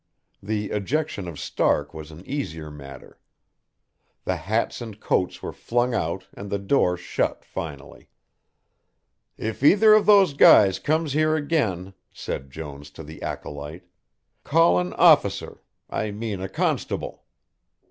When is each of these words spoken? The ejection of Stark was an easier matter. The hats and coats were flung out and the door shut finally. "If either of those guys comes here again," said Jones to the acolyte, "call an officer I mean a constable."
The 0.41 0.71
ejection 0.71 1.27
of 1.27 1.39
Stark 1.39 1.93
was 1.93 2.09
an 2.09 2.25
easier 2.25 2.71
matter. 2.71 3.19
The 4.25 4.37
hats 4.37 4.81
and 4.81 4.99
coats 4.99 5.43
were 5.43 5.53
flung 5.53 5.93
out 5.93 6.25
and 6.33 6.49
the 6.49 6.57
door 6.57 6.97
shut 6.97 7.45
finally. 7.45 8.09
"If 9.37 9.61
either 9.63 9.93
of 9.93 10.07
those 10.07 10.33
guys 10.33 10.79
comes 10.79 11.13
here 11.13 11.35
again," 11.35 11.93
said 12.11 12.49
Jones 12.49 12.89
to 12.97 13.03
the 13.03 13.21
acolyte, 13.21 13.85
"call 14.43 14.79
an 14.79 14.93
officer 14.93 15.61
I 15.87 16.09
mean 16.09 16.41
a 16.41 16.49
constable." 16.49 17.23